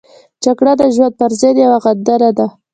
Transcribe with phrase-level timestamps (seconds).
[0.43, 2.47] جګړه د ژوند پرضد یوه توغنده ده